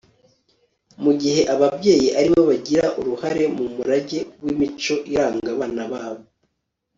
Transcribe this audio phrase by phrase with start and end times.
[1.03, 6.23] mu gihe ababyeyi ari bo bagira uruhare mu murage w'imico iranga abana babo